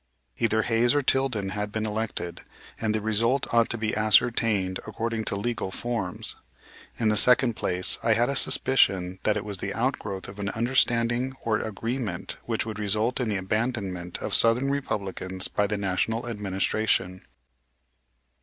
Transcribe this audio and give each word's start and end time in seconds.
Either 0.39 0.63
Hayes 0.63 0.95
or 0.95 1.03
Tilden 1.03 1.49
had 1.49 1.71
been 1.71 1.85
elected, 1.85 2.41
and 2.79 2.95
the 2.95 3.01
result 3.01 3.45
ought 3.53 3.69
to 3.69 3.77
be 3.77 3.95
ascertained 3.95 4.79
according 4.87 5.23
to 5.25 5.35
legal 5.35 5.69
forms. 5.69 6.35
In 6.97 7.09
the 7.09 7.15
second 7.15 7.55
place, 7.55 7.99
I 8.01 8.13
had 8.13 8.27
a 8.27 8.35
suspicion 8.35 9.19
that 9.21 9.37
it 9.37 9.45
was 9.45 9.59
the 9.59 9.75
outgrowth 9.75 10.27
of 10.27 10.39
an 10.39 10.49
understanding 10.49 11.35
or 11.43 11.59
agreement 11.59 12.37
which 12.45 12.65
would 12.65 12.79
result 12.79 13.19
in 13.19 13.29
the 13.29 13.37
abandonment 13.37 14.17
of 14.23 14.33
Southern 14.33 14.71
Republicans 14.71 15.47
by 15.47 15.67
the 15.67 15.77
National 15.77 16.27
Administration. 16.27 17.21